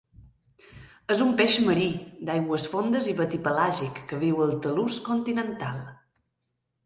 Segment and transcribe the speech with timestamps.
[1.15, 1.89] És un peix marí,
[2.29, 5.79] d'aigües fondes i batipelàgic que viu al talús continental.